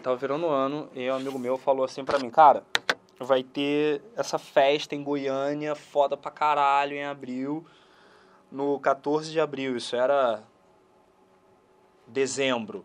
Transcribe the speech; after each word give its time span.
tava 0.00 0.16
virando 0.16 0.46
ano 0.46 0.88
e 0.94 1.10
um 1.10 1.14
amigo 1.14 1.38
meu 1.38 1.56
falou 1.56 1.84
assim 1.84 2.04
pra 2.04 2.18
mim, 2.18 2.30
cara, 2.30 2.64
vai 3.18 3.42
ter 3.42 4.02
essa 4.16 4.38
festa 4.38 4.94
em 4.94 5.02
Goiânia, 5.02 5.74
foda 5.74 6.16
pra 6.16 6.30
caralho, 6.30 6.94
em 6.94 7.04
abril, 7.04 7.64
no 8.50 8.80
14 8.80 9.30
de 9.30 9.40
abril, 9.40 9.76
isso 9.76 9.94
era 9.94 10.42
dezembro. 12.06 12.84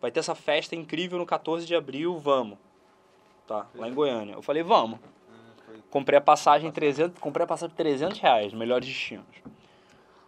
Vai 0.00 0.10
ter 0.10 0.20
essa 0.20 0.34
festa 0.34 0.76
incrível 0.76 1.18
no 1.18 1.26
14 1.26 1.66
de 1.66 1.74
abril, 1.74 2.18
vamos. 2.18 2.58
Tá, 3.46 3.66
lá 3.74 3.88
em 3.88 3.94
Goiânia. 3.94 4.34
Eu 4.34 4.42
falei, 4.42 4.62
vamos. 4.62 4.98
Comprei 5.90 6.18
a 6.18 6.22
passagem 6.22 6.70
300, 6.70 7.18
comprei 7.18 7.44
a 7.44 7.46
passagem 7.46 7.74
300 7.74 8.18
reais, 8.18 8.52
melhores 8.52 8.86
destinos. 8.86 9.26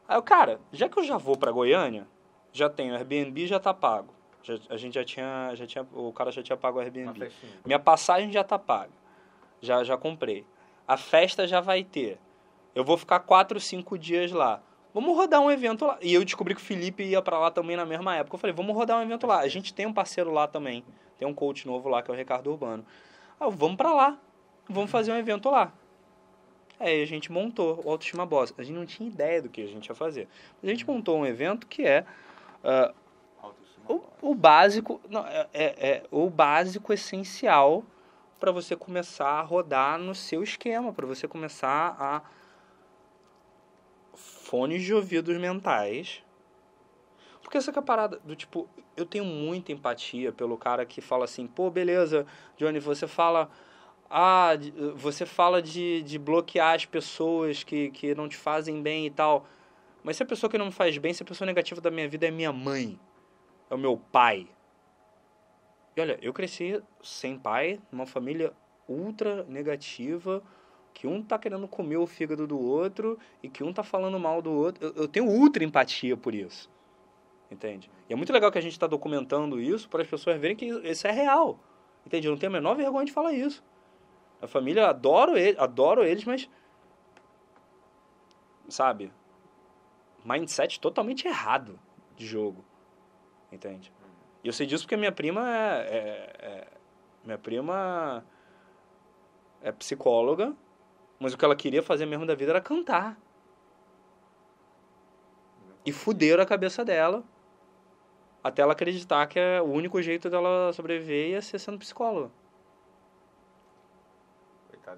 Aí 0.08 0.16
eu, 0.16 0.22
cara, 0.22 0.60
já 0.72 0.88
que 0.88 0.98
eu 0.98 1.04
já 1.04 1.16
vou 1.16 1.36
pra 1.36 1.52
Goiânia, 1.52 2.06
já 2.52 2.68
tenho 2.68 2.94
Airbnb, 2.94 3.46
já 3.46 3.60
tá 3.60 3.72
pago. 3.72 4.12
Já, 4.42 4.54
a 4.70 4.76
gente 4.76 4.94
já 4.94 5.04
tinha, 5.04 5.52
já 5.54 5.66
tinha, 5.66 5.86
o 5.92 6.12
cara 6.12 6.30
já 6.30 6.42
tinha 6.42 6.56
pago 6.56 6.78
o 6.78 6.80
Airbnb. 6.80 7.30
Minha 7.64 7.78
passagem 7.78 8.32
já 8.32 8.42
tá 8.42 8.58
paga. 8.58 8.92
Já, 9.60 9.84
já 9.84 9.96
comprei. 9.96 10.44
A 10.86 10.96
festa 10.96 11.46
já 11.46 11.60
vai 11.60 11.84
ter. 11.84 12.18
Eu 12.74 12.84
vou 12.84 12.96
ficar 12.96 13.20
quatro, 13.20 13.60
cinco 13.60 13.98
dias 13.98 14.32
lá. 14.32 14.60
Vamos 14.92 15.16
rodar 15.16 15.40
um 15.40 15.50
evento 15.50 15.86
lá. 15.86 15.98
E 16.02 16.12
eu 16.12 16.24
descobri 16.24 16.54
que 16.54 16.60
o 16.60 16.64
Felipe 16.64 17.02
ia 17.02 17.22
para 17.22 17.38
lá 17.38 17.50
também 17.50 17.76
na 17.76 17.86
mesma 17.86 18.16
época. 18.16 18.34
Eu 18.34 18.38
falei, 18.38 18.54
vamos 18.54 18.74
rodar 18.74 18.98
um 18.98 19.02
evento 19.02 19.26
lá. 19.26 19.40
A 19.40 19.48
gente 19.48 19.72
tem 19.72 19.86
um 19.86 19.92
parceiro 19.92 20.30
lá 20.30 20.46
também. 20.46 20.84
Tem 21.18 21.26
um 21.26 21.32
coach 21.32 21.66
novo 21.66 21.88
lá, 21.88 22.02
que 22.02 22.10
é 22.10 22.14
o 22.14 22.16
Ricardo 22.16 22.50
Urbano. 22.50 22.84
Ah, 23.38 23.48
vamos 23.48 23.76
para 23.76 23.92
lá. 23.92 24.18
Vamos 24.68 24.90
fazer 24.90 25.12
um 25.12 25.16
evento 25.16 25.48
lá. 25.48 25.72
Aí 26.78 27.00
a 27.00 27.06
gente 27.06 27.30
montou 27.30 27.80
o 27.84 27.90
Autoestima 27.90 28.26
Boss. 28.26 28.52
A 28.58 28.62
gente 28.62 28.74
não 28.74 28.84
tinha 28.84 29.08
ideia 29.08 29.40
do 29.40 29.48
que 29.48 29.62
a 29.62 29.66
gente 29.66 29.86
ia 29.86 29.94
fazer. 29.94 30.28
A 30.62 30.66
gente 30.66 30.86
montou 30.86 31.16
um 31.16 31.24
evento 31.24 31.66
que 31.66 31.86
é 31.86 32.04
uh, 32.64 32.94
o, 33.88 34.02
o, 34.20 34.34
básico, 34.34 35.00
não, 35.08 35.26
é, 35.26 35.48
é, 35.52 35.88
é 35.88 36.02
o 36.10 36.28
básico 36.28 36.92
essencial 36.92 37.84
para 38.38 38.50
você 38.50 38.74
começar 38.74 39.30
a 39.30 39.42
rodar 39.42 39.98
no 39.98 40.14
seu 40.14 40.42
esquema, 40.42 40.92
para 40.92 41.06
você 41.06 41.28
começar 41.28 41.96
a 41.98 42.22
fones 44.14 44.82
de 44.82 44.92
ouvidos 44.92 45.36
mentais. 45.38 46.22
Porque 47.40 47.58
essa 47.58 47.72
que 47.72 47.78
é 47.78 47.80
a 47.80 47.84
parada 47.84 48.18
do 48.24 48.34
tipo, 48.34 48.68
eu 48.96 49.06
tenho 49.06 49.24
muita 49.24 49.72
empatia 49.72 50.32
pelo 50.32 50.56
cara 50.56 50.84
que 50.84 51.00
fala 51.00 51.24
assim, 51.24 51.46
pô, 51.46 51.70
beleza, 51.70 52.26
Johnny, 52.56 52.78
você 52.78 53.06
fala 53.06 53.50
ah, 54.14 54.50
você 54.94 55.24
fala 55.24 55.62
de, 55.62 56.02
de 56.02 56.18
bloquear 56.18 56.74
as 56.74 56.84
pessoas 56.84 57.64
que, 57.64 57.90
que 57.92 58.14
não 58.14 58.28
te 58.28 58.36
fazem 58.36 58.82
bem 58.82 59.06
e 59.06 59.10
tal. 59.10 59.46
Mas 60.04 60.18
se 60.18 60.22
a 60.22 60.26
pessoa 60.26 60.50
que 60.50 60.58
não 60.58 60.66
me 60.66 60.72
faz 60.72 60.98
bem, 60.98 61.14
se 61.14 61.22
a 61.22 61.26
pessoa 61.26 61.46
negativa 61.46 61.80
da 61.80 61.90
minha 61.90 62.06
vida 62.06 62.26
é 62.26 62.30
minha 62.30 62.52
mãe, 62.52 63.00
é 63.72 63.74
o 63.74 63.78
meu 63.78 63.96
pai. 63.96 64.46
E 65.96 66.00
olha, 66.00 66.18
eu 66.20 66.32
cresci 66.32 66.82
sem 67.02 67.38
pai, 67.38 67.80
numa 67.90 68.06
família 68.06 68.52
ultra 68.86 69.44
negativa, 69.44 70.42
que 70.92 71.06
um 71.06 71.22
tá 71.22 71.38
querendo 71.38 71.66
comer 71.66 71.96
o 71.96 72.06
fígado 72.06 72.46
do 72.46 72.60
outro 72.60 73.18
e 73.42 73.48
que 73.48 73.64
um 73.64 73.72
tá 73.72 73.82
falando 73.82 74.20
mal 74.20 74.42
do 74.42 74.52
outro. 74.52 74.86
Eu, 74.86 74.92
eu 75.02 75.08
tenho 75.08 75.26
ultra 75.26 75.64
empatia 75.64 76.16
por 76.16 76.34
isso. 76.34 76.70
Entende? 77.50 77.90
E 78.08 78.12
é 78.12 78.16
muito 78.16 78.32
legal 78.32 78.52
que 78.52 78.58
a 78.58 78.62
gente 78.62 78.72
está 78.72 78.86
documentando 78.86 79.58
isso 79.58 79.88
para 79.88 80.02
as 80.02 80.08
pessoas 80.08 80.38
verem 80.38 80.56
que 80.56 80.66
isso 80.66 81.06
é 81.06 81.10
real. 81.10 81.58
Entende? 82.04 82.26
Eu 82.26 82.32
não 82.32 82.38
tenho 82.38 82.52
a 82.52 82.52
menor 82.52 82.74
vergonha 82.74 83.06
de 83.06 83.12
falar 83.12 83.32
isso. 83.32 83.64
A 84.40 84.46
família, 84.46 84.88
adoro, 84.88 85.36
ele, 85.36 85.58
adoro 85.58 86.04
eles, 86.04 86.24
mas. 86.24 86.48
Sabe? 88.68 89.12
Mindset 90.24 90.78
totalmente 90.78 91.26
errado 91.26 91.78
de 92.16 92.26
jogo. 92.26 92.64
Entende? 93.52 93.92
E 94.42 94.48
eu 94.48 94.52
sei 94.52 94.66
disso 94.66 94.84
porque 94.84 94.96
minha 94.96 95.12
prima 95.12 95.48
é, 95.48 95.80
é, 95.80 96.46
é, 96.46 96.68
minha 97.24 97.38
prima 97.38 98.24
é 99.62 99.70
psicóloga, 99.70 100.54
mas 101.20 101.34
o 101.34 101.38
que 101.38 101.44
ela 101.44 101.54
queria 101.54 101.82
fazer 101.82 102.06
mesmo 102.06 102.26
da 102.26 102.34
vida 102.34 102.52
era 102.52 102.60
cantar. 102.60 103.16
E 105.84 105.92
fuderam 105.92 106.42
a 106.42 106.46
cabeça 106.46 106.84
dela 106.84 107.22
até 108.42 108.62
ela 108.62 108.72
acreditar 108.72 109.24
que 109.28 109.38
é 109.38 109.60
o 109.60 109.66
único 109.66 110.02
jeito 110.02 110.28
dela 110.28 110.72
sobreviver 110.72 111.30
ia 111.30 111.42
ser 111.42 111.60
sendo 111.60 111.78
psicóloga 111.78 112.30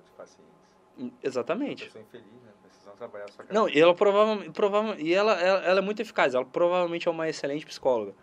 de 0.02 0.10
pacientes. 0.12 0.52
Hum, 0.98 1.10
exatamente. 1.22 1.86
Infeliz, 1.86 2.26
né? 2.42 2.52
Não, 3.50 3.68
e 3.68 3.80
ela 3.80 3.94
provavelmente, 3.94 4.50
provavelmente 4.50 5.02
e 5.02 5.12
ela, 5.12 5.32
ela, 5.40 5.64
ela 5.64 5.78
é 5.80 5.82
muito 5.82 6.00
eficaz, 6.00 6.34
ela 6.34 6.44
provavelmente 6.44 7.08
é 7.08 7.10
uma 7.10 7.28
excelente 7.28 7.66
psicóloga. 7.66 8.14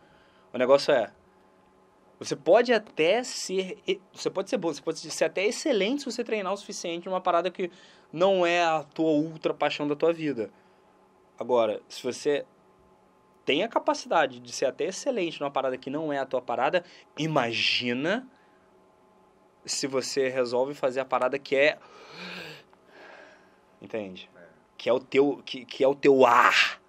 O 0.53 0.57
negócio 0.57 0.94
é, 0.94 1.12
você 2.19 2.35
pode 2.35 2.73
até 2.73 3.23
ser, 3.23 3.81
você 4.13 4.29
pode 4.29 4.50
ser 4.50 4.57
bom, 4.57 4.72
você 4.72 4.81
pode 4.81 5.00
ser 5.00 5.25
até 5.25 5.45
excelente 5.45 6.01
se 6.01 6.12
você 6.12 6.23
treinar 6.23 6.53
o 6.53 6.57
suficiente 6.57 7.07
numa 7.07 7.22
parada 7.22 7.50
que 7.50 7.72
não 8.12 8.45
é 8.45 8.63
a 8.63 8.84
tua 8.84 9.11
ultra 9.11 9.53
paixão 9.53 9.88
da 9.88 9.95
tua 9.95 10.13
vida. 10.13 10.51
Agora, 11.40 11.81
se 11.88 12.03
você 12.03 12.45
tem 13.45 13.63
a 13.63 13.67
capacidade 13.67 14.40
de 14.40 14.51
ser 14.51 14.66
até 14.66 14.85
excelente 14.85 15.40
numa 15.40 15.50
parada 15.50 15.78
que 15.78 15.90
não 15.90 16.11
é 16.11 16.19
a 16.19 16.25
tua 16.25 16.41
parada, 16.41 16.84
imagina 17.17 18.28
se 19.66 19.88
você 19.88 20.28
resolve 20.29 20.73
fazer 20.73 21.00
a 21.00 21.06
parada 21.06 21.38
que 21.40 21.56
é 21.56 21.78
entende 23.81 24.29
é. 24.35 24.40
que 24.78 24.90
é 24.90 24.94
o 24.94 25.00
teu 25.00 25.41
que, 25.45 25.66
que 25.66 25.84
é 25.84 25.88
o 25.88 25.95
teu 25.95 26.25
ar 26.25 26.81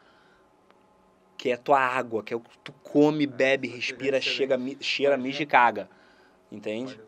que 1.42 1.50
é 1.50 1.54
a 1.54 1.58
tua 1.58 1.80
água 1.80 2.22
que 2.22 2.32
é 2.32 2.36
o 2.36 2.41
que 2.41 2.56
tu 2.58 2.72
come 2.84 3.25
é, 3.25 3.26
bebe 3.26 3.66
respira 3.66 4.20
chega 4.20 4.56
cheira 4.80 5.16
mija 5.16 5.42
e 5.42 5.47
caga 5.47 5.91
entende? 6.53 7.00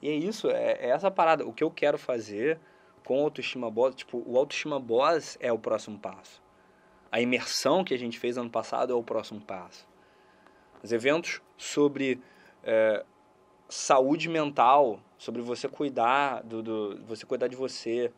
E 0.00 0.08
é 0.08 0.12
isso 0.12 0.48
é, 0.48 0.74
é, 0.74 0.90
essa 0.90 1.10
parada. 1.10 1.44
O 1.44 1.52
que 1.52 1.64
eu 1.64 1.72
quero 1.72 1.98
fazer 1.98 2.60
com 3.04 3.20
o 3.20 3.24
autoestima 3.24 3.68
boss 3.68 3.96
tipo 3.96 4.22
o 4.24 4.38
autoestima 4.38 4.78
boss 4.78 5.36
é 5.40 5.52
o 5.52 5.58
próximo 5.58 5.98
passo. 5.98 6.40
A 7.10 7.20
imersão 7.20 7.82
que 7.82 7.92
a 7.92 7.98
gente 7.98 8.16
fez 8.16 8.38
ano 8.38 8.48
passado 8.48 8.92
é 8.92 8.96
o 8.96 9.02
próximo 9.02 9.40
passo. 9.40 9.88
Os 10.80 10.92
eventos 10.92 11.42
sobre 11.56 12.20
é, 12.62 13.04
saúde 13.68 14.28
mental, 14.28 15.00
sobre 15.18 15.42
você 15.42 15.68
cuidar 15.68 16.44
do, 16.44 16.62
do 16.62 17.04
você 17.06 17.26
cuidar 17.26 17.48
de 17.48 17.56
você, 17.56 18.12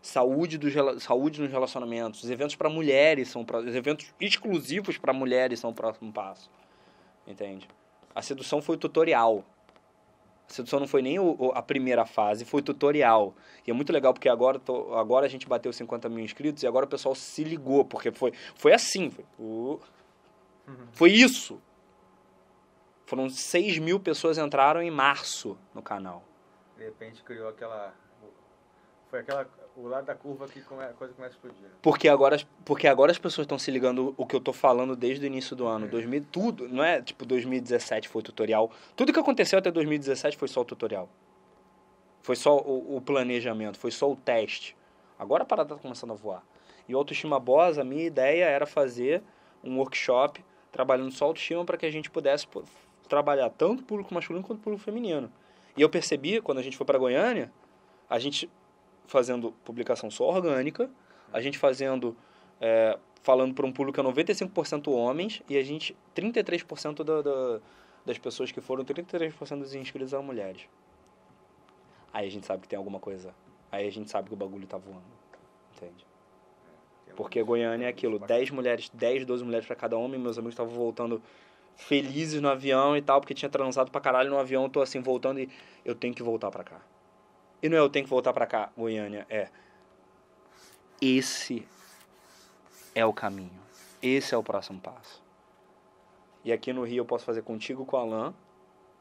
saúde 0.00 0.58
dos 0.58 0.72
saúde 1.02 1.40
nos 1.40 1.50
relacionamentos, 1.50 2.22
os 2.22 2.30
eventos 2.30 2.54
para 2.56 2.68
mulheres 2.68 3.28
são 3.28 3.42
os 3.42 3.74
eventos 3.74 4.12
exclusivos 4.20 4.96
para 4.96 5.12
mulheres 5.12 5.60
são 5.60 5.70
o 5.70 5.74
próximo 5.74 6.12
passo. 6.12 6.50
Entende? 7.26 7.68
A 8.14 8.22
sedução 8.22 8.62
foi 8.62 8.76
o 8.76 8.78
tutorial. 8.78 9.44
A 10.48 10.52
sedução 10.52 10.80
não 10.80 10.86
foi 10.86 11.02
nem 11.02 11.18
o, 11.18 11.52
a 11.54 11.60
primeira 11.60 12.06
fase, 12.06 12.44
foi 12.44 12.60
o 12.60 12.64
tutorial. 12.64 13.34
E 13.66 13.70
é 13.70 13.74
muito 13.74 13.92
legal 13.92 14.14
porque 14.14 14.28
agora, 14.28 14.58
tô, 14.58 14.94
agora 14.94 15.26
a 15.26 15.28
gente 15.28 15.46
bateu 15.46 15.72
50 15.72 16.08
mil 16.08 16.24
inscritos 16.24 16.62
e 16.62 16.66
agora 16.66 16.86
o 16.86 16.88
pessoal 16.88 17.14
se 17.14 17.44
ligou, 17.44 17.84
porque 17.84 18.10
foi, 18.10 18.32
foi 18.54 18.72
assim. 18.72 19.10
Foi, 19.10 19.24
uh, 19.38 19.80
foi 20.92 21.10
isso. 21.10 21.60
Foram 23.04 23.28
6 23.28 23.78
mil 23.78 24.00
pessoas 24.00 24.38
entraram 24.38 24.82
em 24.82 24.90
março 24.90 25.58
no 25.74 25.82
canal. 25.82 26.24
De 26.76 26.84
repente 26.84 27.22
criou 27.22 27.48
aquela. 27.48 27.94
Foi 29.10 29.20
aquela. 29.20 29.48
O 29.76 29.86
lado 29.86 30.06
da 30.06 30.14
curva 30.14 30.48
que 30.48 30.58
a 30.58 30.92
coisa 30.92 31.14
começa 31.14 31.34
a 31.34 31.36
explodir. 31.36 31.70
Porque 31.80 32.08
agora, 32.08 32.36
porque 32.64 32.88
agora 32.88 33.12
as 33.12 33.18
pessoas 33.18 33.44
estão 33.44 33.56
se 33.56 33.70
ligando 33.70 34.12
o 34.16 34.26
que 34.26 34.34
eu 34.34 34.40
tô 34.40 34.52
falando 34.52 34.96
desde 34.96 35.24
o 35.24 35.26
início 35.28 35.54
do 35.54 35.68
ano. 35.68 35.86
2000, 35.86 36.26
tudo, 36.32 36.68
não 36.68 36.82
é 36.82 37.00
tipo 37.00 37.24
2017 37.24 38.08
foi 38.08 38.18
o 38.20 38.22
tutorial. 38.24 38.72
Tudo 38.96 39.12
que 39.12 39.20
aconteceu 39.20 39.56
até 39.56 39.70
2017 39.70 40.36
foi 40.36 40.48
só 40.48 40.62
o 40.62 40.64
tutorial. 40.64 41.08
Foi 42.22 42.34
só 42.34 42.58
o, 42.58 42.96
o 42.96 43.00
planejamento, 43.00 43.78
foi 43.78 43.92
só 43.92 44.10
o 44.10 44.16
teste. 44.16 44.76
Agora 45.16 45.44
a 45.44 45.46
parada 45.46 45.74
está 45.74 45.80
começando 45.80 46.10
a 46.10 46.16
voar. 46.16 46.42
E 46.88 46.94
o 46.94 46.98
Autoestima 46.98 47.38
Boss, 47.38 47.78
a 47.78 47.84
minha 47.84 48.04
ideia 48.04 48.46
era 48.46 48.66
fazer 48.66 49.22
um 49.62 49.78
workshop 49.78 50.44
trabalhando 50.72 51.12
só 51.12 51.26
autoestima 51.26 51.64
para 51.64 51.76
que 51.76 51.86
a 51.86 51.90
gente 51.90 52.10
pudesse 52.10 52.46
trabalhar 53.08 53.48
tanto 53.50 53.84
público 53.84 54.12
masculino 54.12 54.44
quanto 54.44 54.60
público 54.60 54.82
feminino. 54.82 55.30
E 55.76 55.82
eu 55.82 55.88
percebi, 55.88 56.40
quando 56.40 56.58
a 56.58 56.62
gente 56.62 56.76
foi 56.76 56.84
para 56.84 56.98
Goiânia, 56.98 57.52
a 58.08 58.18
gente 58.18 58.50
fazendo 59.08 59.52
publicação 59.64 60.10
só 60.10 60.28
orgânica, 60.28 60.88
a 61.32 61.40
gente 61.40 61.58
fazendo, 61.58 62.16
é, 62.60 62.96
falando 63.22 63.54
para 63.54 63.66
um 63.66 63.72
público 63.72 64.00
que 64.00 64.06
é 64.06 64.24
95% 64.24 64.92
homens, 64.92 65.42
e 65.48 65.56
a 65.56 65.62
gente, 65.64 65.96
33% 66.14 67.02
da, 67.02 67.22
da, 67.22 67.60
das 68.04 68.18
pessoas 68.18 68.52
que 68.52 68.60
foram, 68.60 68.84
33% 68.84 69.58
dos 69.58 69.74
inscritos 69.74 70.12
eram 70.12 70.22
mulheres. 70.22 70.68
Aí 72.12 72.26
a 72.26 72.30
gente 72.30 72.46
sabe 72.46 72.62
que 72.62 72.68
tem 72.68 72.76
alguma 72.76 73.00
coisa. 73.00 73.34
Aí 73.72 73.86
a 73.86 73.90
gente 73.90 74.10
sabe 74.10 74.28
que 74.28 74.34
o 74.34 74.36
bagulho 74.36 74.66
tá 74.66 74.76
voando. 74.76 75.02
Entende? 75.76 76.06
É, 77.08 77.12
Porque 77.14 77.42
Goiânia 77.42 77.86
é 77.86 77.88
aquilo, 77.88 78.18
10 78.18 78.50
mulheres, 78.50 78.90
10, 78.92 79.24
12 79.24 79.44
mulheres 79.44 79.66
para 79.66 79.76
cada 79.76 79.96
homem, 79.96 80.20
meus 80.20 80.38
amigos 80.38 80.52
estavam 80.52 80.74
voltando 80.74 81.22
felizes 81.76 82.40
no 82.42 82.48
avião 82.48 82.96
e 82.96 83.00
tal, 83.00 83.20
porque 83.20 83.34
tinha 83.34 83.48
transado 83.48 83.90
pra 83.90 84.00
caralho 84.00 84.28
no 84.28 84.38
avião, 84.38 84.68
tô 84.68 84.82
assim 84.82 85.00
voltando 85.00 85.40
e 85.40 85.48
eu 85.84 85.94
tenho 85.94 86.12
que 86.12 86.22
voltar 86.22 86.50
pra 86.50 86.64
cá. 86.64 86.80
E 87.62 87.68
não 87.68 87.76
é 87.76 87.80
eu 87.80 87.88
tenho 87.88 88.04
que 88.04 88.10
voltar 88.10 88.32
pra 88.32 88.46
cá, 88.46 88.70
Goiânia, 88.76 89.26
é 89.28 89.48
esse 91.00 91.66
é 92.94 93.04
o 93.04 93.12
caminho. 93.12 93.60
Esse 94.02 94.34
é 94.34 94.38
o 94.38 94.42
próximo 94.42 94.80
passo. 94.80 95.22
E 96.44 96.52
aqui 96.52 96.72
no 96.72 96.84
Rio 96.84 97.02
eu 97.02 97.04
posso 97.04 97.24
fazer 97.24 97.42
contigo 97.42 97.84
com 97.84 97.96
o 97.96 98.00
Alan, 98.00 98.34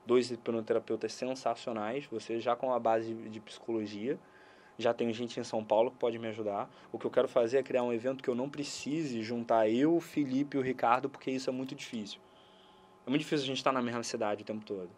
dois 0.06 0.31
hipnoterapeutas 0.31 1.13
sensacionais, 1.13 2.06
você 2.06 2.39
já 2.39 2.56
com 2.56 2.74
a 2.74 2.80
base 2.80 3.13
de 3.13 3.39
psicologia, 3.39 4.19
já 4.77 4.94
tenho 4.94 5.12
gente 5.13 5.39
em 5.39 5.44
São 5.44 5.63
Paulo 5.63 5.92
que 5.92 5.98
pode 5.98 6.19
me 6.19 6.27
ajudar. 6.27 6.69
O 6.92 7.00
que 7.00 7.06
eu 7.06 7.12
quero 7.12 7.27
fazer 7.27 7.57
é 7.57 7.63
criar 7.63 7.83
um 7.83 7.92
evento 7.92 8.24
que 8.24 8.30
eu 8.30 8.36
não 8.36 8.50
precise 8.50 9.21
juntar 9.24 9.68
eu, 9.69 9.95
o 9.95 10.00
Felipe 10.00 10.56
e 10.56 10.59
o 10.59 10.63
Ricardo, 10.63 11.09
porque 11.09 11.31
isso 11.31 11.50
é 11.50 11.54
muito 11.54 11.74
difícil. 11.74 12.19
É 13.06 13.09
muito 13.09 13.21
difícil 13.21 13.44
a 13.44 13.48
gente 13.48 13.57
estar 13.57 13.71
na 13.71 13.81
mesma 13.81 14.04
cidade 14.04 14.44
o 14.44 14.45
tempo 14.45 14.63
todo. 14.65 14.89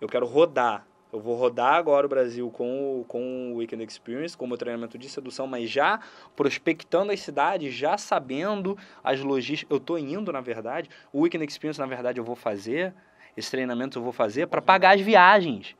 Eu 0.00 0.08
quero 0.08 0.26
rodar. 0.26 0.86
Eu 1.12 1.18
vou 1.18 1.34
rodar 1.36 1.74
agora 1.74 2.06
o 2.06 2.08
Brasil 2.08 2.48
com 2.50 3.00
o, 3.00 3.04
com 3.04 3.52
o 3.52 3.56
Weekend 3.56 3.84
Experience, 3.84 4.36
com 4.36 4.44
o 4.44 4.48
meu 4.48 4.56
treinamento 4.56 4.96
de 4.96 5.08
sedução, 5.08 5.46
mas 5.46 5.68
já 5.68 5.98
prospectando 6.36 7.10
as 7.10 7.20
cidades, 7.20 7.74
já 7.74 7.98
sabendo 7.98 8.78
as 9.02 9.20
logísticas. 9.20 9.70
Eu 9.70 9.78
estou 9.78 9.98
indo, 9.98 10.32
na 10.32 10.40
verdade. 10.40 10.88
O 11.12 11.22
Weekend 11.22 11.44
Experience, 11.44 11.80
na 11.80 11.86
verdade, 11.86 12.20
eu 12.20 12.24
vou 12.24 12.36
fazer. 12.36 12.94
Esse 13.36 13.50
treinamento 13.50 13.98
eu 13.98 14.02
vou 14.02 14.12
fazer 14.12 14.46
para 14.46 14.62
pagar 14.62 14.94
as 14.94 15.00
viagens. 15.00 15.74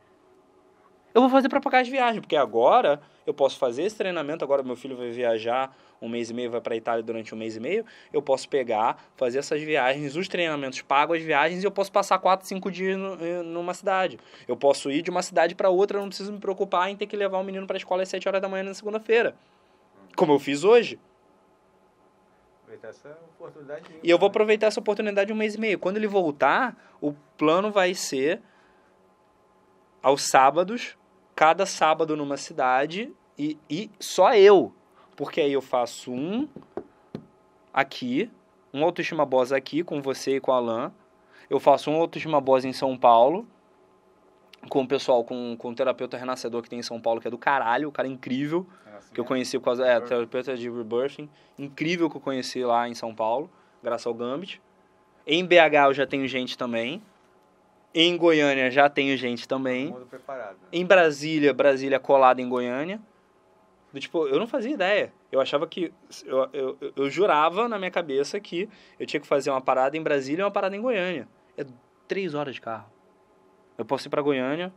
Eu 1.14 1.20
vou 1.22 1.30
fazer 1.30 1.48
para 1.48 1.60
pagar 1.60 1.80
as 1.80 1.88
viagens, 1.88 2.20
porque 2.20 2.36
agora 2.36 3.00
eu 3.30 3.34
posso 3.34 3.58
fazer 3.58 3.84
esse 3.84 3.96
treinamento. 3.96 4.44
Agora 4.44 4.62
meu 4.62 4.76
filho 4.76 4.96
vai 4.96 5.10
viajar 5.10 5.74
um 6.02 6.08
mês 6.08 6.30
e 6.30 6.34
meio, 6.34 6.50
vai 6.50 6.60
para 6.60 6.74
a 6.74 6.76
Itália 6.76 7.02
durante 7.02 7.34
um 7.34 7.38
mês 7.38 7.56
e 7.56 7.60
meio. 7.60 7.84
Eu 8.12 8.20
posso 8.20 8.48
pegar, 8.48 9.02
fazer 9.16 9.38
essas 9.38 9.62
viagens, 9.62 10.16
os 10.16 10.28
treinamentos, 10.28 10.82
pago 10.82 11.14
as 11.14 11.22
viagens 11.22 11.62
e 11.62 11.66
eu 11.66 11.70
posso 11.70 11.92
passar 11.92 12.18
4, 12.18 12.46
5 12.46 12.70
dias 12.70 12.98
no, 12.98 13.14
eh, 13.24 13.42
numa 13.42 13.74
cidade. 13.74 14.18
Eu 14.48 14.56
posso 14.56 14.90
ir 14.90 15.02
de 15.02 15.10
uma 15.10 15.22
cidade 15.22 15.54
para 15.54 15.68
outra, 15.70 15.98
eu 15.98 16.02
não 16.02 16.08
preciso 16.08 16.32
me 16.32 16.38
preocupar 16.38 16.90
em 16.90 16.96
ter 16.96 17.06
que 17.06 17.16
levar 17.16 17.38
o 17.38 17.44
menino 17.44 17.66
para 17.66 17.76
a 17.76 17.78
escola 17.78 18.02
às 18.02 18.08
7 18.08 18.28
horas 18.28 18.40
da 18.40 18.48
manhã 18.48 18.64
na 18.64 18.74
segunda-feira. 18.74 19.34
Como 20.16 20.32
eu 20.32 20.38
fiz 20.38 20.64
hoje. 20.64 20.98
E 24.02 24.10
eu 24.10 24.18
vou 24.18 24.28
aproveitar 24.28 24.66
essa 24.68 24.80
oportunidade 24.80 25.32
um 25.32 25.36
mês 25.36 25.54
e 25.54 25.60
meio. 25.60 25.78
Quando 25.78 25.96
ele 25.96 26.06
voltar, 26.06 26.76
o 27.00 27.12
plano 27.36 27.70
vai 27.70 27.94
ser 27.94 28.40
aos 30.02 30.22
sábados 30.22 30.96
cada 31.34 31.64
sábado 31.64 32.16
numa 32.16 32.36
cidade 32.36 33.12
e, 33.40 33.58
e 33.70 33.90
só 33.98 34.34
eu. 34.34 34.72
Porque 35.16 35.40
aí 35.40 35.52
eu 35.52 35.62
faço 35.62 36.12
um 36.12 36.46
aqui, 37.72 38.30
um 38.72 38.84
autoestima 38.84 39.24
boss 39.24 39.50
aqui 39.50 39.82
com 39.82 40.02
você 40.02 40.36
e 40.36 40.40
com 40.40 40.52
a 40.52 40.56
Alan. 40.56 40.92
Eu 41.48 41.58
faço 41.58 41.90
um 41.90 41.96
autoestima 41.96 42.40
boss 42.40 42.64
em 42.64 42.72
São 42.72 42.96
Paulo 42.96 43.46
com 44.68 44.82
o 44.82 44.86
pessoal, 44.86 45.24
com, 45.24 45.56
com 45.56 45.70
o 45.70 45.74
terapeuta 45.74 46.18
renascedor 46.18 46.62
que 46.62 46.68
tem 46.68 46.80
em 46.80 46.82
São 46.82 47.00
Paulo, 47.00 47.18
que 47.18 47.28
é 47.28 47.30
do 47.30 47.38
caralho, 47.38 47.88
o 47.88 47.92
cara 47.92 48.06
é 48.06 48.10
incrível, 48.10 48.66
que 49.12 49.18
eu 49.18 49.24
conheci 49.24 49.58
por 49.58 49.64
causa, 49.64 49.86
é, 49.86 49.98
terapeuta 50.00 50.54
de 50.54 50.68
rebirthing, 50.68 51.30
incrível 51.58 52.10
que 52.10 52.18
eu 52.18 52.20
conheci 52.20 52.62
lá 52.62 52.86
em 52.86 52.94
São 52.94 53.14
Paulo, 53.14 53.50
graças 53.82 54.06
ao 54.06 54.12
Gambit. 54.12 54.60
Em 55.26 55.44
BH 55.44 55.86
eu 55.86 55.94
já 55.94 56.06
tenho 56.06 56.28
gente 56.28 56.58
também. 56.58 57.02
Em 57.94 58.16
Goiânia 58.16 58.70
já 58.70 58.88
tenho 58.88 59.16
gente 59.16 59.48
também. 59.48 59.86
Todo 59.86 59.98
mundo 59.98 60.08
preparado. 60.08 60.52
né? 60.52 60.68
Em 60.72 60.84
Brasília, 60.84 61.54
Brasília 61.54 61.98
colada 61.98 62.40
em 62.40 62.48
Goiânia. 62.48 63.00
Do 63.92 63.98
tipo, 63.98 64.26
eu 64.28 64.38
não 64.38 64.46
fazia 64.46 64.70
ideia. 64.72 65.12
Eu 65.32 65.40
achava 65.40 65.66
que. 65.66 65.92
Eu, 66.24 66.48
eu, 66.52 66.92
eu- 66.96 67.10
jurava 67.10 67.68
na 67.68 67.78
minha 67.78 67.90
cabeça 67.90 68.38
que 68.38 68.68
eu 68.98 69.06
tinha 69.06 69.20
que 69.20 69.26
fazer 69.26 69.50
uma 69.50 69.60
parada 69.60 69.96
em 69.96 70.02
Brasília 70.02 70.42
e 70.42 70.44
uma 70.44 70.50
parada 70.50 70.76
em 70.76 70.80
Goiânia. 70.80 71.28
É 71.56 71.64
três 72.06 72.34
horas 72.34 72.54
de 72.54 72.60
carro. 72.60 72.88
Eu 73.76 73.84
posso 73.84 74.06
ir 74.06 74.10
pra 74.10 74.22
Goiânia, 74.22 74.72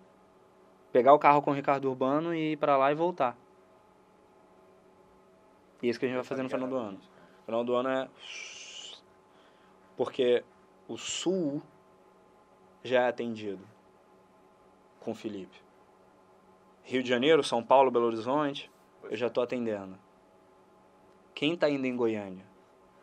pegar 0.91 1.13
o 1.13 1.19
carro 1.19 1.41
com 1.41 1.51
o 1.51 1.53
Ricardo 1.53 1.89
Urbano 1.89 2.33
e 2.33 2.53
ir 2.53 2.57
pra 2.57 2.75
lá 2.77 2.91
e 2.91 2.95
voltar. 2.95 3.37
E 5.81 5.87
é 5.87 5.89
isso 5.89 5.99
que 5.99 6.05
a 6.05 6.07
gente 6.09 6.15
vai 6.15 6.23
fazer 6.25 6.41
no 6.41 6.49
final 6.49 6.67
do 6.67 6.75
ano. 6.77 6.97
No 6.97 7.45
final 7.45 7.63
do 7.63 7.75
ano 7.75 7.89
é. 7.89 8.09
Porque 9.95 10.43
o 10.87 10.97
sul 10.97 11.61
já 12.83 13.03
é 13.03 13.07
atendido 13.09 13.63
com 14.99 15.11
o 15.11 15.15
Felipe. 15.15 15.61
Rio 16.83 17.03
de 17.03 17.09
Janeiro, 17.09 17.43
São 17.43 17.63
Paulo, 17.63 17.91
Belo 17.91 18.05
Horizonte, 18.07 18.71
eu 19.13 19.17
já 19.17 19.27
estou 19.27 19.43
atendendo. 19.43 19.95
Quem 21.35 21.53
está 21.53 21.69
indo 21.69 21.85
em 21.85 21.95
Goiânia? 21.95 22.43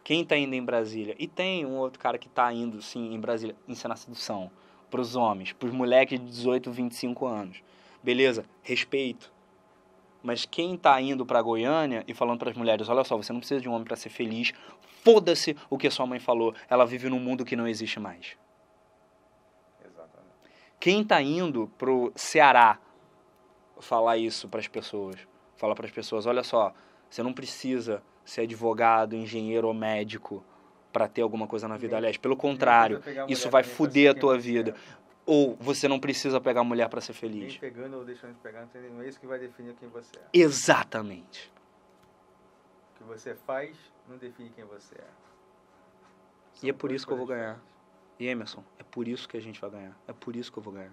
Quem 0.03 0.23
está 0.23 0.37
indo 0.37 0.55
em 0.57 0.65
Brasília? 0.65 1.15
E 1.17 1.29
tem 1.29 1.65
um 1.65 1.77
outro 1.77 2.01
cara 2.01 2.19
que 2.19 2.27
está 2.27 2.53
indo, 2.53 2.83
sim, 2.83 3.15
em 3.15 3.21
Brasília, 3.21 3.55
ensinar 3.69 3.95
sedução. 3.95 4.51
Para 4.91 5.01
os 5.01 5.15
homens, 5.15 5.53
para 5.53 5.69
os 5.69 5.73
moleques 5.73 6.19
de 6.19 6.27
18, 6.27 6.69
25 6.73 7.27
anos. 7.27 7.62
Beleza, 8.03 8.45
respeito. 8.61 9.33
Mas 10.21 10.45
quem 10.45 10.75
está 10.75 11.01
indo 11.01 11.25
para 11.25 11.41
Goiânia 11.41 12.03
e 12.09 12.12
falando 12.12 12.41
para 12.41 12.51
as 12.51 12.57
mulheres, 12.57 12.89
olha 12.89 13.05
só, 13.05 13.17
você 13.17 13.33
não 13.33 13.39
precisa 13.39 13.61
de 13.61 13.69
um 13.69 13.73
homem 13.73 13.85
para 13.85 13.95
ser 13.95 14.09
feliz. 14.09 14.53
Foda-se 15.05 15.57
o 15.71 15.79
que 15.79 15.87
a 15.87 15.93
sua 15.93 16.07
mãe 16.07 16.19
falou. 16.19 16.53
Ela 16.69 16.85
vive 16.85 17.09
num 17.09 17.21
mundo 17.21 17.45
que 17.45 17.55
não 17.55 17.69
existe 17.69 18.01
mais. 18.01 18.37
Exatamente. 19.81 20.35
Quem 20.81 21.03
está 21.03 21.23
indo 21.23 21.71
pro 21.79 22.12
Ceará 22.17 22.81
falar 23.79 24.17
isso 24.17 24.49
para 24.49 24.59
as 24.59 24.67
pessoas? 24.67 25.30
Falar 25.61 25.75
para 25.75 25.85
as 25.85 25.93
pessoas, 25.93 26.25
olha 26.25 26.43
só, 26.43 26.73
você 27.11 27.23
não 27.23 27.35
precisa 27.35 28.03
ser 28.25 28.41
advogado, 28.41 29.15
engenheiro 29.15 29.69
ou 29.69 29.75
médico 29.75 30.43
para 30.91 31.07
ter 31.07 31.21
alguma 31.21 31.47
coisa 31.47 31.69
na 31.69 31.77
vida. 31.77 31.89
Nem- 31.91 31.99
Aliás, 31.99 32.17
pelo 32.17 32.35
Nem 32.35 32.41
contrário, 32.41 33.03
isso 33.29 33.51
vai 33.51 33.62
fuder 33.62 34.11
a 34.11 34.15
tua 34.15 34.39
vida. 34.39 34.75
ou 35.27 35.55
você 35.61 35.87
não 35.87 36.01
precisa 36.01 36.41
pegar 36.41 36.65
mulher 36.65 36.89
para 36.89 37.03
ser 37.03 37.12
Nem 37.12 37.21
feliz. 37.21 37.59
pegando 37.59 37.99
ou 37.99 38.05
deixando 38.07 38.33
de 38.33 38.39
pegar, 38.41 38.67
não 38.91 39.03
é 39.03 39.07
isso 39.09 39.21
que 39.21 39.27
vai 39.27 39.39
definir 39.39 39.75
quem 39.75 39.87
você 39.91 40.17
é. 40.17 40.23
Exatamente. 40.33 41.53
O 42.95 42.99
que 42.99 43.05
você 43.05 43.35
faz 43.35 43.77
não 44.09 44.17
define 44.17 44.49
quem 44.49 44.65
você 44.65 44.95
é. 44.95 45.05
E 46.62 46.71
é 46.71 46.73
São 46.73 46.79
por 46.79 46.91
isso 46.91 47.07
que 47.07 47.12
eu 47.12 47.19
vou 47.19 47.27
ganhar. 47.27 47.61
E 48.19 48.27
Emerson, 48.27 48.65
é 48.79 48.83
por 48.83 49.07
isso 49.07 49.29
que 49.29 49.37
a 49.37 49.41
gente 49.43 49.61
vai 49.61 49.69
ganhar. 49.69 49.95
É 50.09 50.12
por 50.15 50.35
isso 50.35 50.51
que 50.51 50.59
eu 50.59 50.62
vou 50.62 50.73
ganhar. 50.73 50.93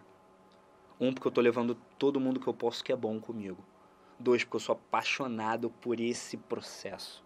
Um, 1.00 1.14
porque 1.14 1.28
eu 1.30 1.32
tô 1.32 1.40
levando 1.40 1.76
todo 1.98 2.20
mundo 2.20 2.38
que 2.38 2.48
eu 2.48 2.54
posso 2.54 2.84
que 2.84 2.92
é 2.92 2.96
bom 2.98 3.18
comigo. 3.18 3.64
Dois, 4.20 4.44
porque 4.44 4.56
eu 4.58 4.62
sou 4.62 4.74
apaixonado 4.74 5.70
por 5.70 6.00
esse 6.00 6.38
processo. 6.38 7.24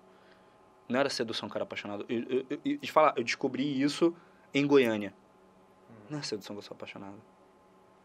Não 0.90 1.00
era 1.00 1.10
sedução 1.10 1.48
que 1.48 1.54
eu 1.56 1.58
era 1.58 1.64
apaixonado. 1.64 2.06
Eu, 2.10 2.24
eu, 2.50 2.60
eu, 2.66 2.78
te 2.78 2.92
falar, 2.92 3.14
eu 3.16 3.24
descobri 3.24 3.82
isso 3.82 4.14
em 4.54 4.68
Goiânia. 4.68 5.14
Não 6.10 6.20
é 6.20 6.22
sedução 6.22 6.56
que 6.56 6.60
eu 6.60 6.64
sou 6.64 6.76
apaixonado. 6.76 7.16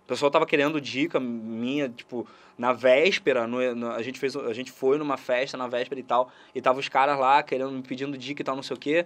O 0.05 0.06
pessoal 0.06 0.31
tava 0.31 0.47
querendo 0.47 0.81
dica 0.81 1.19
minha, 1.19 1.88
tipo, 1.88 2.29
na 2.56 2.73
véspera, 2.73 3.44
no, 3.44 3.75
no- 3.75 3.91
a, 3.91 4.00
gente 4.03 4.21
fez, 4.21 4.37
a 4.37 4.53
gente 4.53 4.71
foi 4.71 4.99
numa 4.99 5.17
festa 5.17 5.56
na 5.56 5.67
véspera 5.67 5.99
e 5.99 6.05
tal, 6.05 6.31
e 6.55 6.62
tava 6.62 6.79
os 6.79 6.88
caras 6.88 7.19
lá 7.19 7.43
querendo, 7.43 7.73
me 7.73 7.83
pedindo 7.83 8.17
dica 8.17 8.41
e 8.41 8.44
tal, 8.44 8.55
não 8.55 8.62
sei 8.62 8.77
o 8.77 8.79
quê. 8.79 9.05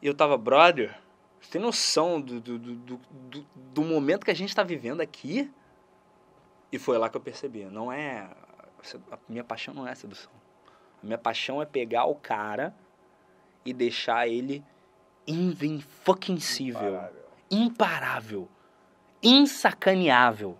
E 0.00 0.06
eu 0.06 0.14
tava, 0.14 0.38
brother, 0.38 0.98
você 1.38 1.50
tem 1.50 1.60
noção 1.60 2.18
do, 2.18 2.40
do, 2.40 2.58
do, 2.58 2.74
do, 2.74 3.46
do- 3.54 3.82
momento 3.82 4.24
que 4.24 4.30
a 4.30 4.34
gente 4.34 4.54
tá 4.54 4.62
vivendo 4.62 5.02
aqui? 5.02 5.50
E 6.72 6.78
foi 6.78 6.96
lá 6.96 7.10
que 7.10 7.16
eu 7.18 7.20
percebi, 7.20 7.66
não 7.66 7.92
é... 7.92 8.30
A 9.10 9.18
minha 9.28 9.44
paixão 9.44 9.74
não 9.74 9.86
é 9.86 9.94
sedução. 9.94 10.32
A 11.02 11.06
minha 11.06 11.18
paixão 11.18 11.60
é 11.60 11.66
pegar 11.66 12.04
o 12.06 12.14
cara 12.14 12.74
e 13.64 13.72
deixar 13.72 14.28
ele 14.28 14.64
invencível 15.26 16.80
Imparável. 16.88 17.24
imparável, 17.50 18.48
insacaneável. 19.22 20.56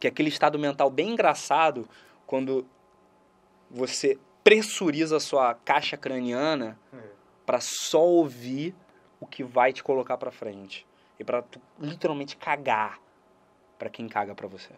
Que 0.00 0.06
é 0.06 0.10
aquele 0.10 0.28
estado 0.28 0.58
mental 0.58 0.90
bem 0.90 1.10
engraçado 1.10 1.88
quando 2.26 2.66
você 3.70 4.18
pressuriza 4.42 5.16
a 5.16 5.20
sua 5.20 5.54
caixa 5.54 5.96
craniana 5.96 6.76
É. 6.92 7.00
para 7.46 7.60
só 7.60 8.04
ouvir 8.04 8.74
o 9.20 9.26
que 9.26 9.44
vai 9.44 9.72
te 9.72 9.82
colocar 9.84 10.16
para 10.18 10.32
frente 10.32 10.84
e 11.18 11.24
para 11.24 11.44
literalmente 11.78 12.36
cagar 12.36 12.98
para 13.78 13.88
quem 13.88 14.08
caga 14.08 14.34
para 14.34 14.48
você. 14.48 14.72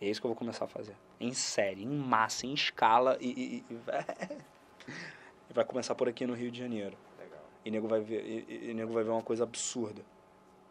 E 0.00 0.06
é 0.06 0.10
isso 0.10 0.20
que 0.20 0.26
eu 0.26 0.30
vou 0.30 0.36
começar 0.36 0.64
a 0.64 0.68
fazer. 0.68 0.96
Em 1.18 1.32
série, 1.32 1.82
em 1.84 1.86
massa, 1.88 2.46
em 2.46 2.52
escala 2.52 3.16
e, 3.20 3.64
e- 3.70 3.74
e- 3.74 5.52
vai 5.52 5.64
começar 5.64 5.94
por 5.94 6.08
aqui 6.08 6.26
no 6.26 6.34
Rio 6.34 6.50
de 6.50 6.58
Janeiro. 6.58 6.96
Legal. 7.18 7.40
E 7.64 7.70
nego 7.70 7.88
vai 7.88 8.00
ver, 8.00 8.24
e, 8.24 8.70
e- 8.70 8.74
nego 8.74 8.92
vai 8.92 9.02
ver 9.02 9.10
uma 9.10 9.22
coisa 9.22 9.44
absurda. 9.44 10.02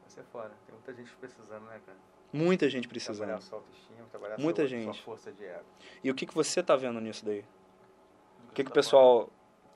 Vai 0.01 0.09
ser 0.09 0.23
foda. 0.31 0.51
Tem 0.67 0.75
muita 0.75 0.93
gente 0.93 1.11
precisando, 1.15 1.65
né, 1.65 1.79
cara? 1.85 1.97
Muita 2.33 2.69
gente 2.69 2.87
Trabalhar 2.87 2.89
precisando. 3.37 3.41
sua 3.41 3.57
autoestima, 3.59 4.05
trabalhar 4.11 4.37
Muita 4.37 4.61
sua, 4.63 4.67
gente. 4.67 4.83
sua 4.83 4.93
força 5.05 5.31
de 5.31 5.45
ego. 5.45 5.63
E 6.03 6.11
o 6.11 6.15
que, 6.15 6.25
que 6.25 6.35
você 6.35 6.61
tá 6.61 6.75
vendo 6.75 6.99
nisso 6.99 7.23
daí? 7.25 7.45
O 8.49 8.53
que, 8.53 8.63
que 8.63 8.69
o 8.69 8.73
Tá 8.73 8.75
pessoal. 8.75 9.29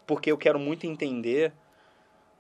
Porque 0.06 0.32
eu 0.32 0.38
quero 0.38 0.60
muito 0.60 0.86
entender. 0.86 1.54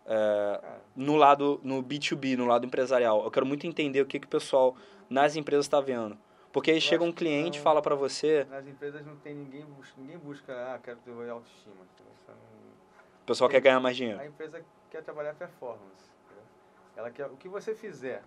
Cara, 0.05 0.81
no 0.95 1.15
lado, 1.15 1.59
no 1.63 1.83
B2B, 1.83 2.35
no 2.35 2.45
lado 2.45 2.65
empresarial. 2.65 3.23
Eu 3.23 3.31
quero 3.31 3.45
muito 3.45 3.65
entender 3.67 4.01
o 4.01 4.05
que, 4.05 4.19
que 4.19 4.25
o 4.25 4.29
pessoal 4.29 4.75
nas 5.09 5.35
empresas 5.35 5.65
está 5.65 5.79
vendo. 5.79 6.17
Porque 6.51 6.71
aí 6.71 6.81
chega 6.81 7.03
um 7.03 7.11
cliente 7.11 7.57
e 7.57 7.59
não- 7.59 7.63
fala 7.63 7.81
para 7.81 7.95
você, 7.95 8.45
nas 8.49 8.65
empresas 8.67 9.05
não 9.05 9.15
tem 9.17 9.35
ninguém, 9.35 9.63
bus- 9.65 9.93
ninguém 9.97 10.17
busca, 10.17 10.53
ah, 10.73 10.79
quero 10.79 10.97
ter 10.99 11.11
autoestima. 11.29 11.75
Não- 12.27 12.35
o 12.35 13.25
pessoal 13.25 13.49
Tem. 13.49 13.57
quer 13.57 13.63
ganhar 13.69 13.79
mais 13.79 13.95
dinheiro. 13.95 14.19
A 14.19 14.25
empresa 14.25 14.63
quer 14.89 15.03
trabalhar 15.03 15.35
performance. 15.35 16.09
Ela 16.97 17.11
quer 17.11 17.27
o 17.27 17.37
que 17.37 17.47
você 17.47 17.75
fizer 17.75 18.23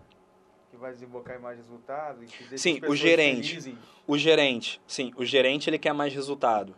que 0.71 0.77
vai 0.77 0.91
desembocar 0.91 1.35
em 1.35 1.39
mais 1.39 1.57
resultado 1.57 2.19
Sim, 2.57 2.79
o 2.87 2.95
gerente. 2.95 3.49
felizes. 3.49 3.75
O 4.07 4.17
gerente, 4.17 4.81
sim, 4.87 5.13
o 5.15 5.23
gerente 5.25 5.69
ele 5.69 5.77
quer 5.77 5.93
mais 5.93 6.13
resultado. 6.13 6.73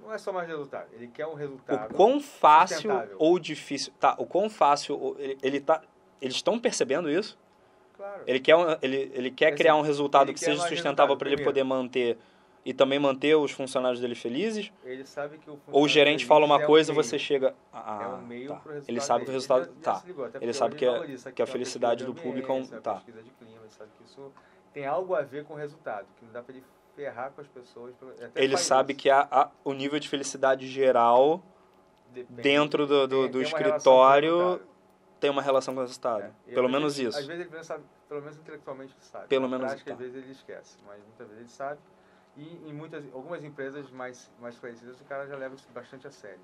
Não 0.00 0.12
é 0.12 0.18
só 0.18 0.32
mais 0.32 0.46
resultado, 0.48 0.88
ele 0.92 1.08
quer 1.08 1.26
um 1.26 1.32
O 1.32 1.34
resultado. 1.34 1.94
quão 1.94 2.20
fácil 2.20 2.90
ou 3.18 3.38
difícil, 3.38 3.92
tá, 3.98 4.14
o 4.18 4.24
quão 4.26 4.48
fácil 4.48 5.16
ele, 5.18 5.38
ele 5.42 5.60
tá 5.60 5.82
eles 6.20 6.36
estão 6.36 6.58
percebendo 6.58 7.10
isso? 7.10 7.38
Claro. 7.96 8.22
Ele 8.26 8.40
quer, 8.40 8.56
um- 8.56 8.76
ele, 8.82 9.10
ele 9.14 9.30
quer 9.30 9.54
criar 9.54 9.76
um 9.76 9.80
resultado 9.82 10.32
que 10.32 10.40
seja 10.40 10.60
sustentável 10.68 11.16
para 11.16 11.28
ele 11.28 11.36
primeiro. 11.36 11.50
poder 11.50 11.64
manter 11.64 12.18
e 12.64 12.72
também 12.72 12.98
manter 12.98 13.36
os 13.36 13.50
funcionários 13.52 14.00
dele 14.00 14.14
felizes. 14.14 14.72
Ele 14.84 15.04
sabe 15.04 15.38
que 15.38 15.48
o 15.50 15.58
Ou 15.70 15.84
o 15.84 15.88
gerente 15.88 16.24
fala 16.24 16.44
uma 16.46 16.60
é 16.62 16.66
coisa, 16.66 16.92
meio. 16.92 17.04
você 17.04 17.18
chega. 17.18 17.54
Ah, 17.72 18.00
é 18.02 18.06
um 18.08 18.26
meio 18.26 18.48
tá. 18.48 18.62
Ele 18.88 19.00
sabe 19.00 19.24
que 19.24 19.30
o 19.30 19.32
resultado. 19.32 19.62
Ele 19.70 19.80
tá. 19.82 20.02
ligou, 20.06 20.28
Ele 20.40 20.52
sabe 20.52 20.74
que, 20.74 20.84
é- 20.84 20.90
valoriza 20.90 21.30
que 21.32 21.42
a 21.42 21.44
uma 21.44 21.52
felicidade 21.52 22.04
do 22.04 22.14
público 22.14 22.50
é 22.50 22.54
um. 22.54 22.62
uma 22.64 22.80
Tá. 22.80 22.94
pesquisa 22.94 23.22
de 23.22 23.30
clima, 23.30 23.58
ele 23.62 23.70
sabe 23.70 23.90
que 23.98 24.04
isso 24.04 24.32
tem 24.72 24.86
algo 24.86 25.14
a 25.14 25.22
ver 25.22 25.44
com 25.44 25.54
o 25.54 25.56
resultado, 25.56 26.06
que 26.18 26.24
não 26.24 26.32
dá 26.32 26.42
para 26.42 26.54
ele 26.54 26.64
ferrar 26.96 27.30
com 27.32 27.40
as 27.42 27.46
pessoas. 27.48 27.94
Ele 28.34 28.56
sabe 28.56 28.92
isso. 28.92 29.02
que 29.02 29.10
a, 29.10 29.28
a- 29.30 29.50
o 29.62 29.72
nível 29.72 30.00
de 30.00 30.08
felicidade 30.08 30.66
geral 30.66 31.42
Depende. 32.12 32.40
dentro 32.42 32.86
do, 32.86 33.06
do, 33.06 33.28
do 33.28 33.42
escritório. 33.42 34.60
Tem 35.24 35.30
uma 35.30 35.40
relação 35.40 35.72
com 35.72 35.80
o 35.80 35.82
resultado. 35.82 36.34
É. 36.46 36.52
Pelo 36.52 36.68
menos 36.68 36.98
isso. 36.98 37.18
Às 37.18 37.24
vezes 37.24 37.40
ele 37.40 37.50
pensa, 37.50 37.80
pelo 38.06 38.20
menos 38.20 38.36
intelectualmente 38.36 38.92
ele 38.92 39.04
sabe. 39.06 39.26
Pelo 39.26 39.48
Na 39.48 39.56
menos, 39.56 39.72
prática, 39.72 39.90
tá. 39.90 39.94
às 39.94 39.98
vezes 39.98 40.22
ele 40.22 40.32
esquece, 40.32 40.76
mas 40.86 41.02
muitas 41.02 41.26
vezes 41.28 41.40
ele 41.40 41.48
sabe. 41.48 41.80
E 42.36 42.68
em 42.68 42.74
muitas, 42.74 43.02
algumas 43.14 43.42
empresas 43.42 43.90
mais, 43.90 44.30
mais 44.38 44.58
conhecidas 44.58 45.00
o 45.00 45.04
cara 45.04 45.26
já 45.26 45.34
leva 45.34 45.54
isso 45.54 45.66
bastante 45.72 46.06
a 46.06 46.10
sério. 46.10 46.42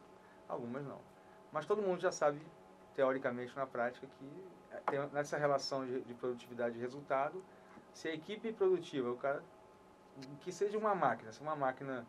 Algumas 0.49 0.83
não. 0.83 0.99
Mas 1.53 1.67
todo 1.67 1.83
mundo 1.83 2.01
já 2.01 2.11
sabe, 2.11 2.41
teoricamente, 2.95 3.55
na 3.55 3.67
prática, 3.67 4.07
que 4.19 4.45
é, 4.71 4.77
tem 4.91 5.07
nessa 5.13 5.37
relação 5.37 5.85
de, 5.85 6.01
de 6.01 6.15
produtividade 6.15 6.79
e 6.79 6.81
resultado, 6.81 7.45
se 7.93 8.09
a 8.09 8.15
equipe 8.15 8.51
produtiva, 8.51 9.11
o 9.11 9.17
cara, 9.19 9.43
que 10.41 10.51
seja 10.51 10.79
uma 10.79 10.95
máquina, 10.95 11.31
se 11.33 11.43
uma 11.43 11.55
máquina 11.55 12.07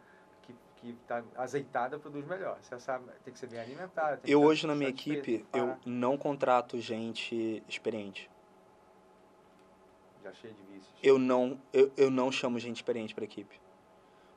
que 0.82 0.90
está 0.90 1.24
azeitada 1.38 1.98
produz 2.00 2.26
melhor. 2.28 2.58
Você 2.62 2.80
sabe, 2.80 3.06
tem 3.24 3.34
que 3.34 3.40
ser 3.40 3.48
bem 3.48 3.60
alimentada. 3.60 4.20
Eu 4.26 4.42
hoje 4.44 4.66
na 4.68 4.76
minha 4.76 4.90
equipe, 4.90 5.46
eu 5.54 5.78
não 5.86 6.18
contrato 6.18 6.80
gente 6.80 7.64
experiente. 7.70 8.30
Já 10.24 10.34
cheio 10.34 10.54
de 10.54 10.62
vícios. 10.74 10.94
Eu 11.02 11.18
não, 11.18 11.60
eu, 11.74 11.92
eu 11.98 12.12
não 12.12 12.32
chamo 12.32 12.60
gente 12.60 12.76
experiente 12.78 13.14
pra 13.16 13.24
equipe. 13.24 13.60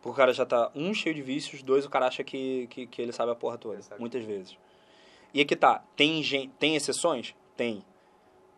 Porque 0.01 0.11
o 0.11 0.15
cara 0.15 0.33
já 0.35 0.45
tá, 0.45 0.71
um, 0.75 0.93
cheio 0.93 1.15
de 1.15 1.23
vícios, 1.23 1.63
dois, 1.63 1.85
o 1.87 1.91
cara 1.91 2.07
acha 2.07 2.23
que, 2.23 2.67
que, 2.69 2.87
que 2.87 3.01
ele 3.01 3.13
sabe 3.13 3.33
a 3.33 3.35
porra 3.35 3.57
toda, 3.57 3.81
muitas 3.99 4.23
vezes. 4.25 4.57
E 5.33 5.41
aqui 5.41 5.57
tá, 5.57 5.83
tem, 5.97 6.23
gen- 6.23 6.51
tem 6.59 6.77
exceções? 6.77 7.35
Tem. 7.57 7.85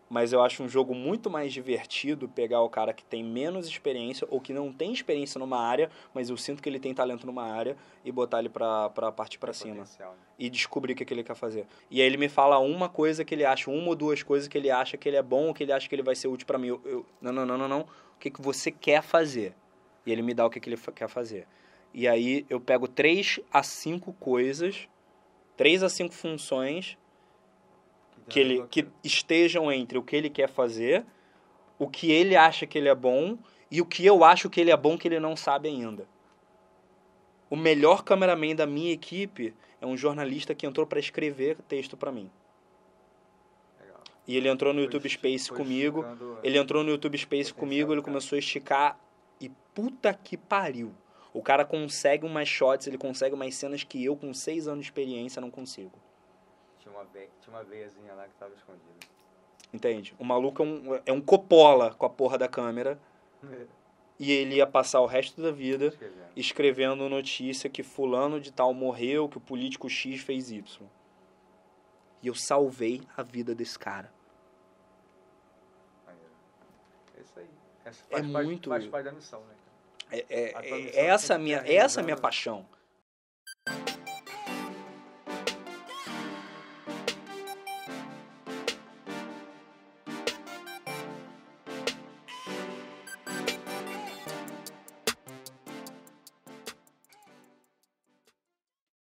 Mas 0.08 0.32
eu 0.32 0.40
acho 0.40 0.62
um 0.62 0.68
jogo 0.68 0.94
muito 0.94 1.28
mais 1.28 1.52
divertido 1.52 2.28
pegar 2.28 2.60
o 2.60 2.68
cara 2.68 2.92
que 2.92 3.04
tem 3.04 3.24
menos 3.24 3.66
experiência 3.66 4.26
ou 4.30 4.40
que 4.40 4.52
não 4.52 4.72
tem 4.72 4.92
experiência 4.92 5.38
numa 5.38 5.58
área, 5.58 5.90
mas 6.14 6.30
eu 6.30 6.36
sinto 6.36 6.62
que 6.62 6.68
ele 6.68 6.78
tem 6.78 6.94
talento 6.94 7.26
numa 7.26 7.42
área 7.42 7.76
e 8.04 8.12
botar 8.12 8.38
ele 8.38 8.48
pra, 8.48 8.88
pra 8.90 9.10
partir 9.10 9.38
pra 9.38 9.52
Tem 9.52 9.60
cima 9.62 9.74
potencial, 9.76 10.12
né? 10.12 10.18
e 10.38 10.48
descobrir 10.48 10.92
o 10.92 10.96
que, 10.96 11.04
que 11.04 11.12
ele 11.12 11.24
quer 11.24 11.34
fazer. 11.34 11.66
E 11.90 12.00
aí 12.00 12.06
ele 12.06 12.16
me 12.16 12.28
fala 12.28 12.58
uma 12.60 12.88
coisa 12.88 13.24
que 13.24 13.34
ele 13.34 13.44
acha, 13.44 13.68
uma 13.68 13.88
ou 13.88 13.96
duas 13.96 14.22
coisas 14.22 14.46
que 14.46 14.56
ele 14.56 14.70
acha 14.70 14.96
que 14.96 15.08
ele 15.08 15.16
é 15.16 15.22
bom, 15.22 15.48
ou 15.48 15.54
que 15.54 15.64
ele 15.64 15.72
acha 15.72 15.88
que 15.88 15.94
ele 15.94 16.02
vai 16.04 16.14
ser 16.14 16.28
útil 16.28 16.46
pra 16.46 16.56
mim. 16.58 16.68
Eu, 16.68 16.80
eu- 16.84 17.06
não, 17.20 17.32
não, 17.32 17.44
não, 17.46 17.58
não, 17.58 17.68
não. 17.68 17.80
O 17.80 18.18
que, 18.20 18.30
que 18.30 18.40
você 18.40 18.70
quer 18.70 19.02
fazer? 19.02 19.54
E 20.06 20.12
ele 20.12 20.22
me 20.22 20.32
dá 20.34 20.46
o 20.46 20.50
que, 20.50 20.60
que 20.60 20.68
ele 20.70 20.76
quer 20.94 21.08
fazer. 21.08 21.48
E 21.92 22.06
aí 22.06 22.46
eu 22.48 22.60
pego 22.60 22.86
três 22.86 23.40
a 23.52 23.62
cinco 23.64 24.12
coisas, 24.12 24.88
três 25.56 25.82
a 25.82 25.88
cinco 25.88 26.14
funções 26.14 26.96
que, 28.28 28.40
ele, 28.40 28.66
que 28.68 28.86
estejam 29.04 29.70
entre 29.72 29.96
o 29.98 30.02
que 30.02 30.16
ele 30.16 30.28
quer 30.30 30.48
fazer, 30.48 31.04
o 31.78 31.88
que 31.88 32.10
ele 32.10 32.34
acha 32.36 32.66
que 32.66 32.76
ele 32.78 32.88
é 32.88 32.94
bom 32.94 33.38
e 33.70 33.80
o 33.80 33.86
que 33.86 34.04
eu 34.06 34.24
acho 34.24 34.48
que 34.50 34.60
ele 34.60 34.70
é 34.70 34.76
bom 34.76 34.96
que 34.98 35.08
ele 35.08 35.20
não 35.20 35.36
sabe 35.36 35.68
ainda. 35.68 36.06
O 37.48 37.56
melhor 37.56 38.02
cameraman 38.02 38.54
da 38.56 38.66
minha 38.66 38.92
equipe 38.92 39.54
é 39.80 39.86
um 39.86 39.96
jornalista 39.96 40.54
que 40.54 40.66
entrou 40.66 40.86
para 40.86 40.98
escrever 40.98 41.56
texto 41.68 41.96
para 41.96 42.10
mim. 42.10 42.30
Legal. 43.80 44.00
E 44.26 44.36
ele 44.36 44.48
entrou 44.48 44.72
no 44.72 44.78
Foi 44.80 44.84
YouTube 44.84 45.08
Space 45.08 45.50
comigo. 45.52 46.00
esticando- 46.00 46.38
Ele 46.42 46.58
entrou 46.58 46.82
no 46.82 46.90
YouTube 46.90 47.16
Space 47.18 47.50
Potencial 47.52 47.58
comigo, 47.60 47.92
ele 47.92 48.00
cara. 48.00 48.12
começou 48.12 48.36
a 48.36 48.38
esticar 48.40 48.98
e 49.40 49.48
puta 49.74 50.12
que 50.12 50.36
pariu. 50.36 50.92
O 51.32 51.42
cara 51.42 51.64
consegue 51.64 52.24
umas 52.24 52.48
shots, 52.48 52.86
ele 52.86 52.96
consegue 52.98 53.34
umas 53.34 53.54
cenas 53.54 53.84
que 53.84 54.02
eu, 54.02 54.16
com 54.16 54.32
seis 54.32 54.66
anos 54.66 54.80
de 54.80 54.86
experiência, 54.90 55.40
não 55.40 55.50
consigo. 55.50 55.92
Tinha 56.86 56.94
uma, 56.96 57.04
ve... 57.04 57.28
Tinha 57.40 57.56
uma 57.56 57.64
veiazinha 57.64 58.14
lá 58.14 58.28
que 58.28 58.34
tava 58.34 58.54
escondida. 58.54 58.84
Entende? 59.74 60.14
O 60.20 60.24
maluco 60.24 60.62
é 60.62 60.66
um, 60.66 61.00
é 61.06 61.12
um 61.12 61.20
copola 61.20 61.92
com 61.94 62.06
a 62.06 62.10
porra 62.10 62.38
da 62.38 62.46
câmera 62.46 62.96
e 64.20 64.30
ele 64.30 64.54
ia 64.56 64.66
passar 64.66 65.00
o 65.00 65.06
resto 65.06 65.42
da 65.42 65.50
vida 65.50 65.86
Escrevendo. 65.86 66.26
escrevendo 66.36 67.08
notícia 67.08 67.68
que 67.68 67.82
fulano 67.82 68.40
de 68.40 68.52
tal 68.52 68.72
morreu, 68.72 69.28
que 69.28 69.38
o 69.38 69.40
político 69.40 69.88
X 69.90 70.20
fez 70.20 70.52
Y. 70.52 70.86
E 72.22 72.28
eu 72.28 72.34
salvei 72.34 73.02
a 73.16 73.22
vida 73.24 73.52
desse 73.54 73.76
cara. 73.78 74.12
É 77.16 77.20
isso 77.20 77.38
aí. 77.38 77.50
Essa 77.84 78.04
É 78.10 78.22
parte- 78.22 78.28
muito- 78.46 78.70
Faz 78.70 78.86
parte 78.86 79.04
da 79.04 79.12
missão, 79.12 79.40
né? 79.40 79.54
É, 80.12 80.24
é- 80.28 80.48
tua 80.52 80.64
é- 80.64 80.80
missão 80.82 81.00
essa 81.02 81.38
minha, 81.38 81.58
essa 81.66 82.00
é 82.00 82.02
a 82.02 82.04
minha 82.04 82.16
paixão. 82.16 82.64